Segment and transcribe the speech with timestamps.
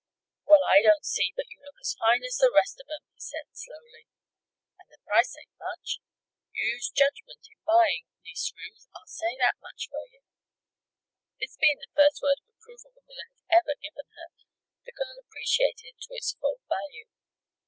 [0.47, 3.19] "Well, I don't see but you look as fine as the rest of 'em," he
[3.19, 4.07] said, slowly.
[4.79, 5.99] "And the price ain't much.
[6.51, 8.87] You used judgment in buying, Niece Ruth.
[8.95, 10.21] I'll say that much for ye."
[11.39, 14.33] This being the first word of approval the miller had ever given her,
[14.87, 17.05] the girl appreciated it to its full value.